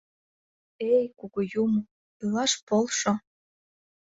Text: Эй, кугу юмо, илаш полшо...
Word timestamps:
Эй, 0.91 1.03
кугу 1.17 1.41
юмо, 1.63 1.79
илаш 2.21 2.51
полшо... 2.67 3.11